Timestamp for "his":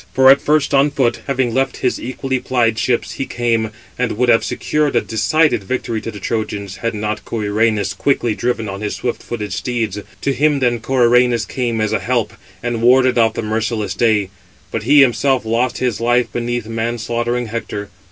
1.85-2.01, 8.81-8.95, 15.77-16.01